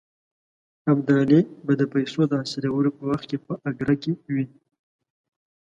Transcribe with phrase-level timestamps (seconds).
[0.91, 4.45] ابدالي به د پیسو د حاصلولو په وخت کې په اګره کې وي.